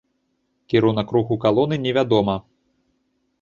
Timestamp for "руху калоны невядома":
1.17-2.35